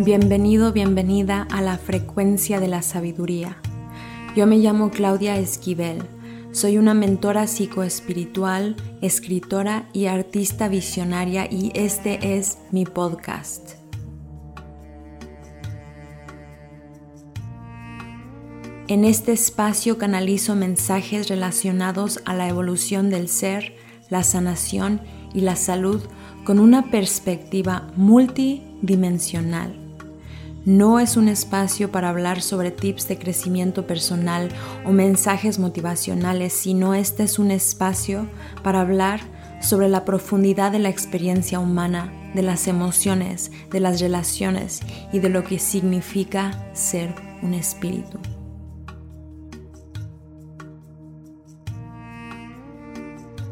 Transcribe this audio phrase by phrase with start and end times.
[0.00, 3.56] Bienvenido, bienvenida a la frecuencia de la sabiduría.
[4.36, 6.04] Yo me llamo Claudia Esquivel.
[6.52, 13.72] Soy una mentora psicoespiritual, escritora y artista visionaria y este es mi podcast.
[18.86, 23.74] En este espacio canalizo mensajes relacionados a la evolución del ser,
[24.10, 25.00] la sanación
[25.34, 26.00] y la salud
[26.44, 29.87] con una perspectiva multidimensional.
[30.68, 34.50] No es un espacio para hablar sobre tips de crecimiento personal
[34.84, 38.28] o mensajes motivacionales, sino este es un espacio
[38.62, 39.20] para hablar
[39.62, 45.30] sobre la profundidad de la experiencia humana, de las emociones, de las relaciones y de
[45.30, 48.18] lo que significa ser un espíritu.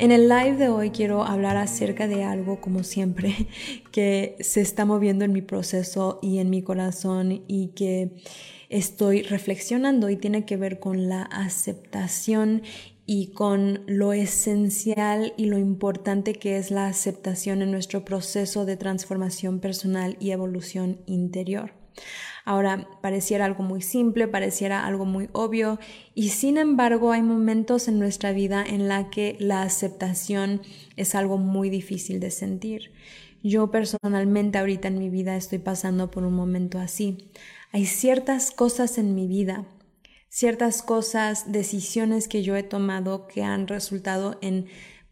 [0.00, 3.48] En el live de hoy quiero hablar acerca de algo, como siempre,
[3.90, 8.12] que se está moviendo en mi proceso y en mi corazón y que
[8.68, 12.62] estoy reflexionando y tiene que ver con la aceptación
[13.06, 18.76] y con lo esencial y lo importante que es la aceptación en nuestro proceso de
[18.76, 21.77] transformación personal y evolución interior.
[22.44, 25.78] Ahora, pareciera algo muy simple, pareciera algo muy obvio
[26.14, 30.62] y sin embargo hay momentos en nuestra vida en la que la aceptación
[30.96, 32.92] es algo muy difícil de sentir.
[33.42, 37.30] Yo personalmente ahorita en mi vida estoy pasando por un momento así.
[37.70, 39.66] Hay ciertas cosas en mi vida,
[40.28, 44.66] ciertas cosas, decisiones que yo he tomado que han resultado en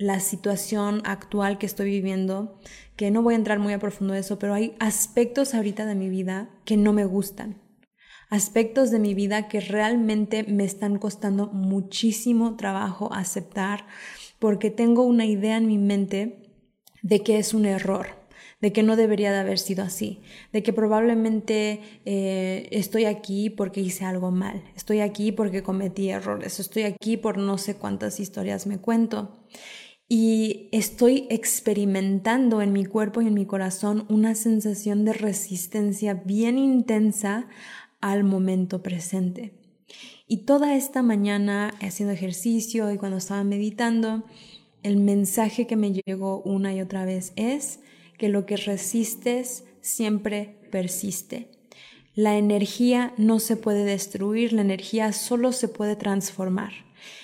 [0.00, 2.58] la situación actual que estoy viviendo,
[2.96, 5.94] que no voy a entrar muy a profundo de eso, pero hay aspectos ahorita de
[5.94, 7.60] mi vida que no me gustan.
[8.30, 13.86] Aspectos de mi vida que realmente me están costando muchísimo trabajo aceptar
[14.38, 16.50] porque tengo una idea en mi mente
[17.02, 18.06] de que es un error,
[18.62, 23.82] de que no debería de haber sido así, de que probablemente eh, estoy aquí porque
[23.82, 28.66] hice algo mal, estoy aquí porque cometí errores, estoy aquí por no sé cuántas historias
[28.66, 29.36] me cuento
[30.12, 36.58] y estoy experimentando en mi cuerpo y en mi corazón una sensación de resistencia bien
[36.58, 37.46] intensa
[38.00, 39.54] al momento presente.
[40.26, 44.24] Y toda esta mañana haciendo ejercicio y cuando estaba meditando,
[44.82, 47.78] el mensaje que me llegó una y otra vez es
[48.18, 51.52] que lo que resistes siempre persiste.
[52.16, 56.72] La energía no se puede destruir, la energía solo se puede transformar.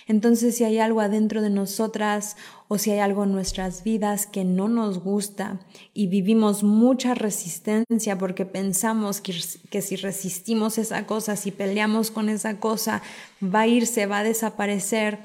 [0.07, 2.37] Entonces, si hay algo adentro de nosotras
[2.69, 5.61] o si hay algo en nuestras vidas que no nos gusta
[5.95, 12.59] y vivimos mucha resistencia porque pensamos que, si resistimos esa cosa, si peleamos con esa
[12.59, 13.03] cosa,
[13.43, 15.19] va a irse, va a desaparecer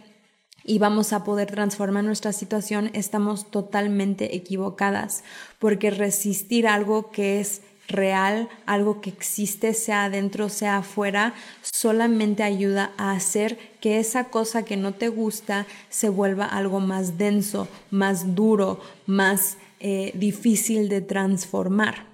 [0.63, 5.23] y vamos a poder transformar nuestra situación, estamos totalmente equivocadas
[5.58, 12.93] porque resistir algo que es real, algo que existe, sea adentro, sea afuera, solamente ayuda
[12.97, 18.35] a hacer que esa cosa que no te gusta se vuelva algo más denso, más
[18.35, 22.11] duro, más eh, difícil de transformar.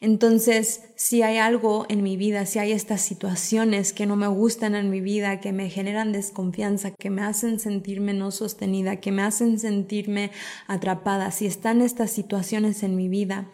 [0.00, 4.74] Entonces, si hay algo en mi vida, si hay estas situaciones que no me gustan
[4.74, 9.22] en mi vida, que me generan desconfianza, que me hacen sentirme no sostenida, que me
[9.22, 10.32] hacen sentirme
[10.66, 13.46] atrapada, si están estas situaciones en mi vida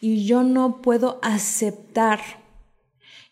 [0.00, 2.20] y yo no puedo aceptar,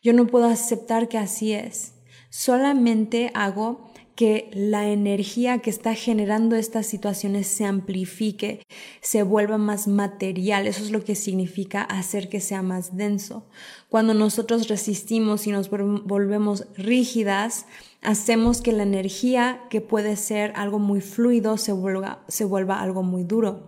[0.03, 1.94] yo no puedo aceptar que así es,
[2.31, 8.62] solamente hago que la energía que está generando estas situaciones se amplifique,
[9.03, 10.66] se vuelva más material.
[10.66, 13.47] Eso es lo que significa hacer que sea más denso.
[13.91, 17.66] Cuando nosotros resistimos y nos volvemos rígidas,
[18.00, 23.03] hacemos que la energía que puede ser algo muy fluido se vuelva, se vuelva algo
[23.03, 23.66] muy duro.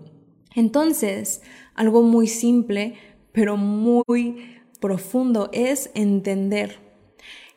[0.54, 1.42] Entonces,
[1.78, 2.94] algo muy simple,
[3.31, 6.81] pero muy profundo es entender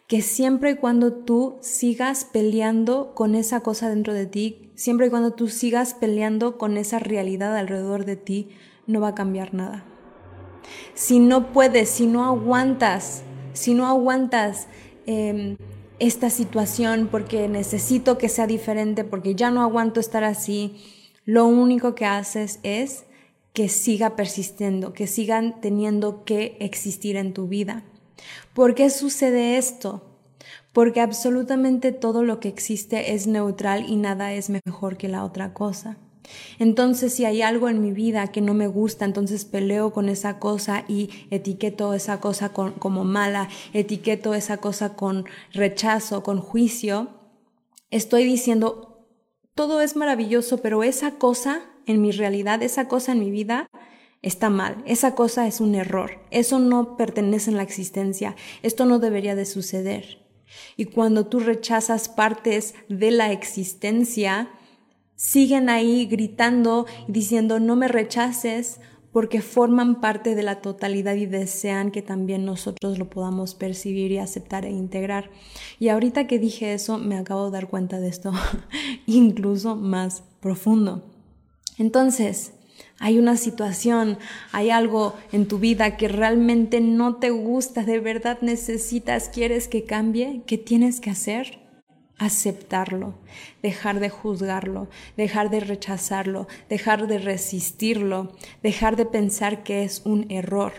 [0.08, 5.10] que siempre y cuando tú sigas peleando con esa cosa dentro de ti, siempre y
[5.10, 8.50] cuando tú sigas peleando con esa realidad alrededor de ti,
[8.86, 9.86] no va a cambiar nada.
[10.94, 13.24] Si no puedes, si no aguantas,
[13.54, 14.68] si no aguantas
[15.08, 15.58] em,
[15.98, 20.76] esta situación porque necesito que sea diferente, porque ya no aguanto estar así,
[21.26, 23.06] lo único que haces es
[23.54, 27.84] que siga persistiendo, que sigan teniendo que existir en tu vida.
[28.54, 30.04] ¿Por qué sucede esto?
[30.74, 35.54] Porque absolutamente todo lo que existe es neutral y nada es mejor que la otra
[35.54, 35.98] cosa.
[36.60, 40.40] Entonces, si hay algo en mi vida que no me gusta, entonces peleo con esa
[40.40, 47.10] cosa y etiqueto esa cosa como mala, etiqueto esa cosa con rechazo, con juicio,
[47.90, 49.08] estoy diciendo,
[49.56, 53.70] todo es maravilloso, pero esa cosa en mi realidad, esa cosa en mi vida,
[54.22, 59.00] está mal, esa cosa es un error, eso no pertenece en la existencia, esto no
[59.00, 60.20] debería de suceder.
[60.78, 64.50] Y cuando tú rechazas partes de la existencia,
[65.16, 68.80] siguen ahí gritando y diciendo no me rechaces
[69.12, 74.20] porque forman parte de la totalidad y desean que también nosotros lo podamos percibir y
[74.20, 75.30] aceptar e integrar.
[75.80, 78.32] Y ahorita que dije eso, me acabo de dar cuenta de esto
[79.06, 81.11] incluso más profundo.
[81.82, 82.52] Entonces,
[83.00, 84.20] hay una situación,
[84.52, 89.84] hay algo en tu vida que realmente no te gusta, de verdad necesitas, quieres que
[89.84, 91.58] cambie, ¿qué tienes que hacer?
[92.20, 93.16] Aceptarlo,
[93.64, 98.32] dejar de juzgarlo, dejar de rechazarlo, dejar de resistirlo,
[98.62, 100.74] dejar de pensar que es un error.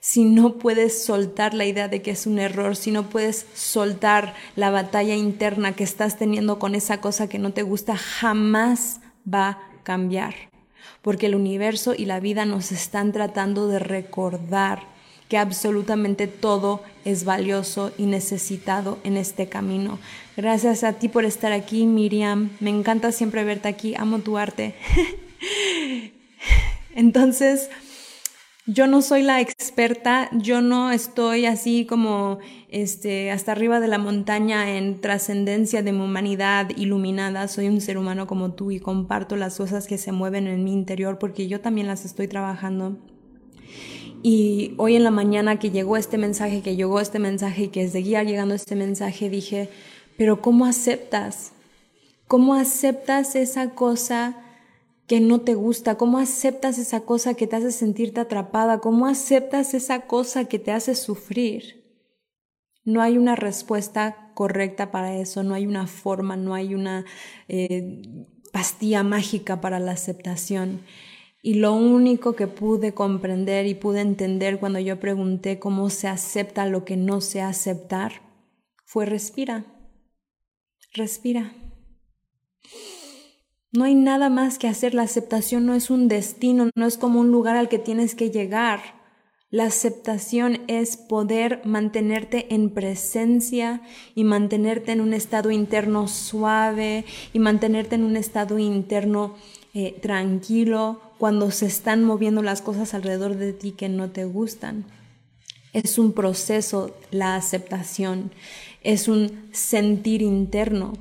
[0.00, 4.32] Si no puedes soltar la idea de que es un error, si no puedes soltar
[4.56, 9.69] la batalla interna que estás teniendo con esa cosa que no te gusta, jamás va
[9.82, 10.34] cambiar
[11.02, 14.82] porque el universo y la vida nos están tratando de recordar
[15.28, 19.98] que absolutamente todo es valioso y necesitado en este camino.
[20.36, 22.50] Gracias a ti por estar aquí, Miriam.
[22.58, 23.94] Me encanta siempre verte aquí.
[23.96, 24.74] Amo tu arte.
[26.96, 27.70] Entonces,
[28.72, 32.38] yo no soy la experta, yo no estoy así como
[32.68, 37.98] este, hasta arriba de la montaña en trascendencia de mi humanidad iluminada, soy un ser
[37.98, 41.60] humano como tú y comparto las cosas que se mueven en mi interior porque yo
[41.60, 42.96] también las estoy trabajando.
[44.22, 47.88] Y hoy en la mañana que llegó este mensaje, que llegó este mensaje y que
[47.88, 49.68] seguía llegando este mensaje, dije,
[50.16, 51.52] pero ¿cómo aceptas?
[52.28, 54.36] ¿Cómo aceptas esa cosa?
[55.10, 59.74] Que no te gusta, cómo aceptas esa cosa que te hace sentirte atrapada, cómo aceptas
[59.74, 61.98] esa cosa que te hace sufrir.
[62.84, 67.06] No hay una respuesta correcta para eso, no hay una forma, no hay una
[67.48, 68.02] eh,
[68.52, 70.82] pastilla mágica para la aceptación.
[71.42, 76.66] Y lo único que pude comprender y pude entender cuando yo pregunté cómo se acepta
[76.66, 78.22] lo que no se aceptar
[78.84, 79.64] fue respira,
[80.94, 81.52] respira.
[83.72, 84.94] No hay nada más que hacer.
[84.94, 88.30] La aceptación no es un destino, no es como un lugar al que tienes que
[88.30, 89.00] llegar.
[89.52, 93.82] La aceptación es poder mantenerte en presencia
[94.14, 99.34] y mantenerte en un estado interno suave y mantenerte en un estado interno
[99.74, 104.84] eh, tranquilo cuando se están moviendo las cosas alrededor de ti que no te gustan.
[105.72, 108.30] Es un proceso la aceptación,
[108.82, 110.92] es un sentir interno.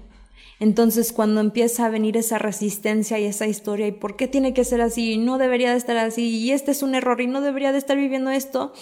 [0.59, 4.65] Entonces, cuando empieza a venir esa resistencia y esa historia, ¿y por qué tiene que
[4.65, 5.17] ser así?
[5.17, 7.97] No debería de estar así, y este es un error, y no debería de estar
[7.97, 8.73] viviendo esto.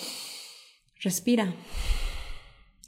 [1.01, 1.53] Respira.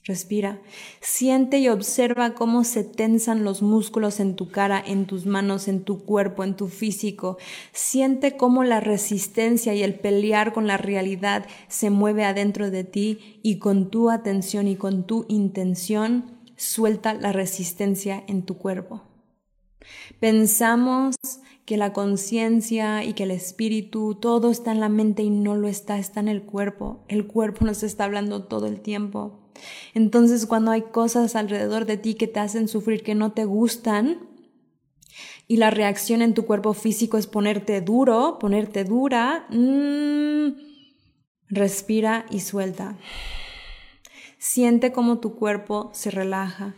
[0.10, 0.60] Respira.
[1.02, 5.84] Siente y observa cómo se tensan los músculos en tu cara, en tus manos, en
[5.84, 7.38] tu cuerpo, en tu físico.
[7.74, 13.40] Siente cómo la resistencia y el pelear con la realidad se mueve adentro de ti
[13.44, 19.04] y con tu atención y con tu intención suelta la resistencia en tu cuerpo.
[20.20, 21.16] Pensamos
[21.66, 25.68] que la conciencia y que el espíritu, todo está en la mente y no lo
[25.68, 27.06] está, está en el cuerpo.
[27.08, 29.52] El cuerpo nos está hablando todo el tiempo.
[29.94, 34.28] Entonces cuando hay cosas alrededor de ti que te hacen sufrir, que no te gustan,
[35.48, 40.50] y la reacción en tu cuerpo físico es ponerte duro, ponerte dura, mmm,
[41.48, 42.98] respira y suelta.
[44.40, 46.74] Siente cómo tu cuerpo se relaja.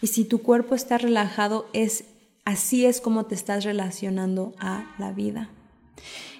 [0.00, 2.04] Y si tu cuerpo está relajado, es
[2.44, 5.50] así es como te estás relacionando a la vida.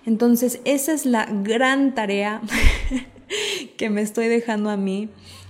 [0.07, 2.41] Entonces, esa es la gran tarea
[3.77, 5.09] que me estoy dejando a mí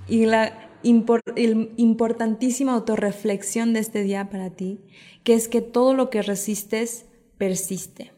[0.09, 4.80] y la importantísima autorreflexión de este día para ti,
[5.25, 7.04] que es que todo lo que resistes
[7.37, 8.16] persiste.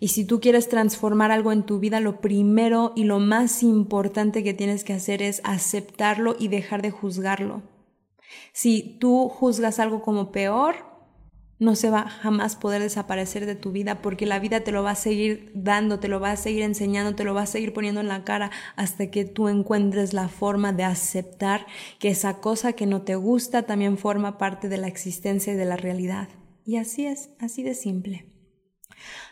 [0.00, 4.42] Y si tú quieres transformar algo en tu vida, lo primero y lo más importante
[4.42, 7.62] que tienes que hacer es aceptarlo y dejar de juzgarlo.
[8.52, 10.94] Si tú juzgas algo como peor,
[11.58, 14.90] no se va jamás poder desaparecer de tu vida porque la vida te lo va
[14.92, 18.00] a seguir dando, te lo va a seguir enseñando, te lo va a seguir poniendo
[18.00, 21.66] en la cara hasta que tú encuentres la forma de aceptar
[21.98, 25.64] que esa cosa que no te gusta también forma parte de la existencia y de
[25.64, 26.28] la realidad.
[26.64, 28.33] Y así es, así de simple.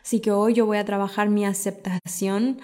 [0.02, 2.60] Así que hoy yo voy a trabajar mi aceptación.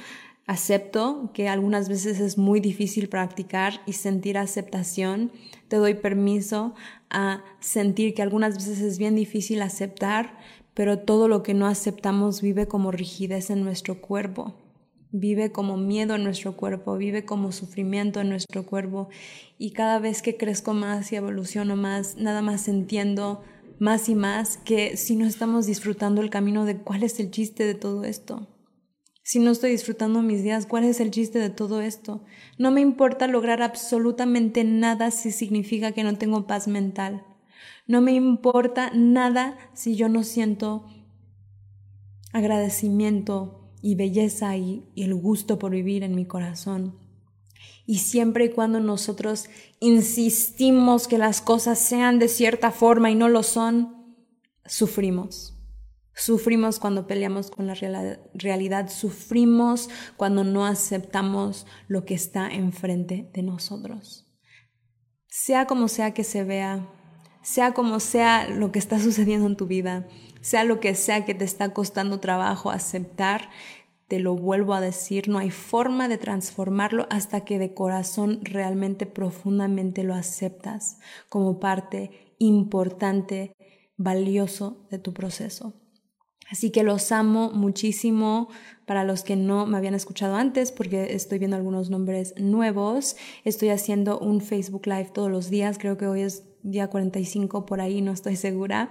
[0.46, 5.30] Acepto que algunas veces es muy difícil practicar y sentir aceptación.
[5.68, 6.74] Te doy permiso
[7.10, 10.38] a sentir que algunas veces es bien difícil aceptar,
[10.74, 14.54] pero todo lo que no aceptamos vive como rigidez en nuestro cuerpo,
[15.10, 19.08] vive como miedo en nuestro cuerpo, vive como sufrimiento en nuestro cuerpo.
[19.58, 23.42] Y cada vez que crezco más y evoluciono más, nada más entiendo
[23.78, 27.64] más y más que si no estamos disfrutando el camino de cuál es el chiste
[27.64, 28.46] de todo esto.
[29.22, 32.24] Si no estoy disfrutando mis días, ¿cuál es el chiste de todo esto?
[32.56, 37.26] No me importa lograr absolutamente nada si significa que no tengo paz mental.
[37.86, 40.86] No me importa nada si yo no siento
[42.32, 47.07] agradecimiento y belleza y, el gusto por vivir en mi corazón.
[47.86, 49.48] Y siempre y cuando nosotros
[49.80, 54.16] insistimos que las cosas sean de cierta forma y no lo son,
[54.66, 55.54] sufrimos.
[56.14, 57.74] Sufrimos cuando peleamos con la
[58.34, 64.26] realidad, sufrimos cuando no aceptamos lo que está enfrente de nosotros.
[65.28, 66.88] Sea como sea que se vea,
[67.42, 70.08] sea como sea lo que está sucediendo en tu vida,
[70.40, 73.50] sea lo que sea que te está costando trabajo aceptar,
[74.08, 79.04] te lo vuelvo a decir, no hay forma de transformarlo hasta que de corazón realmente
[79.04, 80.98] profundamente lo aceptas
[81.28, 83.54] como parte importante,
[83.96, 85.74] valioso de tu proceso.
[86.50, 88.48] Así que los amo muchísimo
[88.86, 93.16] para los que no me habían escuchado antes, porque estoy viendo algunos nombres nuevos.
[93.44, 97.80] Estoy haciendo un Facebook Live todos los días, creo que hoy es día 45 por
[97.80, 98.90] ahí, no estoy segura.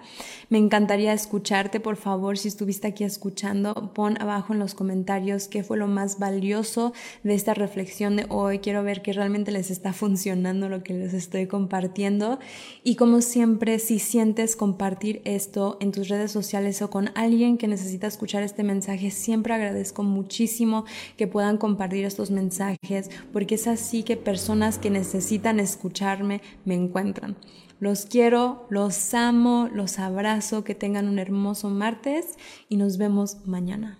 [0.49, 5.63] Me encantaría escucharte, por favor, si estuviste aquí escuchando, pon abajo en los comentarios qué
[5.63, 6.93] fue lo más valioso
[7.23, 8.59] de esta reflexión de hoy.
[8.59, 12.39] Quiero ver que realmente les está funcionando lo que les estoy compartiendo.
[12.83, 17.67] Y como siempre, si sientes compartir esto en tus redes sociales o con alguien que
[17.67, 20.85] necesita escuchar este mensaje, siempre agradezco muchísimo
[21.17, 27.35] que puedan compartir estos mensajes, porque es así que personas que necesitan escucharme me encuentran.
[27.79, 32.35] Los quiero, los amo, los abrazo, que tengan un hermoso martes
[32.69, 33.99] y nos vemos mañana.